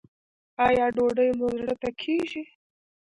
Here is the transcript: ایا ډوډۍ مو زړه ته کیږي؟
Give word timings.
ایا 0.65 0.85
ډوډۍ 0.95 1.29
مو 1.37 1.47
زړه 1.59 1.75
ته 1.81 1.89
کیږي؟ 2.01 2.43